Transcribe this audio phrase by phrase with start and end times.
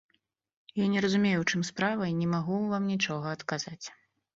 [0.83, 3.85] Я не разумею, у чым справа, і не магу вам нічога адказаць.